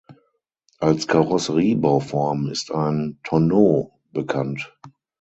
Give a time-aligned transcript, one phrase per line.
[0.79, 4.75] Als Karosseriebauform ist ein Tonneau bekannt.